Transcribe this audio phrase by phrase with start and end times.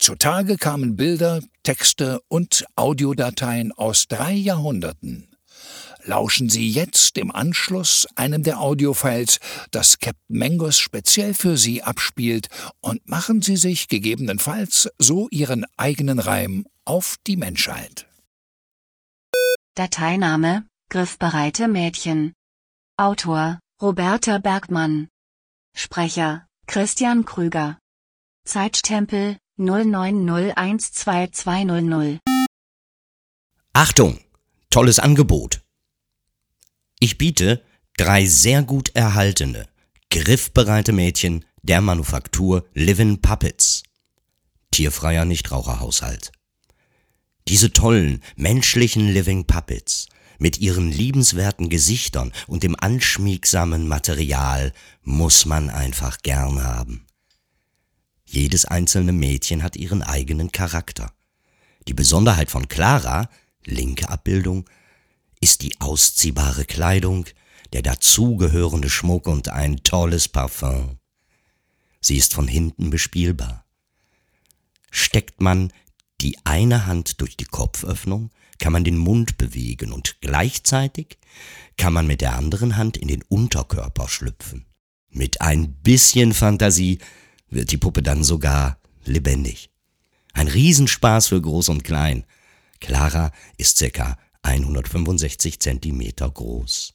[0.00, 5.28] Zutage kamen Bilder, Texte und Audiodateien aus drei Jahrhunderten.
[6.04, 9.40] Lauschen Sie jetzt im Anschluss einem der Audiofiles,
[9.70, 12.48] das Captain Mangos speziell für Sie abspielt,
[12.80, 18.06] und machen Sie sich gegebenenfalls so Ihren eigenen Reim auf die Menschheit.
[19.74, 22.32] Dateiname Griffbereite Mädchen.
[22.96, 25.08] Autor Roberta Bergmann.
[25.76, 27.78] Sprecher Christian Krüger.
[28.46, 32.18] Zeitstempel 09012200.
[33.74, 34.18] Achtung!
[34.70, 35.60] Tolles Angebot!
[36.98, 37.62] Ich biete
[37.98, 39.68] drei sehr gut erhaltene,
[40.08, 43.82] griffbereite Mädchen der Manufaktur Livin Puppets.
[44.70, 46.32] Tierfreier Nichtraucherhaushalt.
[47.46, 55.68] Diese tollen, menschlichen Living Puppets mit ihren liebenswerten Gesichtern und dem anschmiegsamen Material muss man
[55.68, 57.06] einfach gern haben.
[58.32, 61.12] Jedes einzelne Mädchen hat ihren eigenen Charakter.
[61.88, 63.28] Die Besonderheit von Clara,
[63.64, 64.70] linke Abbildung,
[65.40, 67.26] ist die ausziehbare Kleidung,
[67.72, 70.98] der dazugehörende Schmuck und ein tolles Parfum.
[72.00, 73.64] Sie ist von hinten bespielbar.
[74.92, 75.72] Steckt man
[76.20, 81.18] die eine Hand durch die Kopföffnung, kann man den Mund bewegen und gleichzeitig
[81.76, 84.66] kann man mit der anderen Hand in den Unterkörper schlüpfen.
[85.08, 87.00] Mit ein bisschen Fantasie
[87.50, 89.70] wird die Puppe dann sogar lebendig.
[90.32, 92.24] Ein Riesenspaß für Groß und Klein.
[92.80, 96.94] Clara ist circa 165 Zentimeter groß.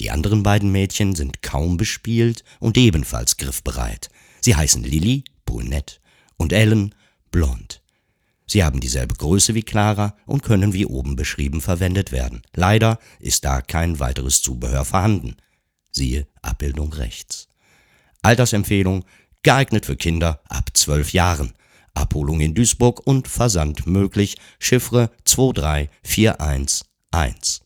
[0.00, 4.08] Die anderen beiden Mädchen sind kaum bespielt und ebenfalls griffbereit.
[4.40, 6.00] Sie heißen Lilly, brünett,
[6.36, 6.94] und Ellen,
[7.30, 7.80] blond.
[8.46, 12.42] Sie haben dieselbe Größe wie Clara und können wie oben beschrieben verwendet werden.
[12.54, 15.36] Leider ist da kein weiteres Zubehör vorhanden.
[15.90, 17.48] Siehe Abbildung rechts.
[18.22, 19.04] Altersempfehlung
[19.44, 21.52] geeignet für Kinder ab zwölf Jahren.
[21.94, 24.36] Abholung in Duisburg und Versand möglich.
[24.58, 27.63] Chiffre 23411.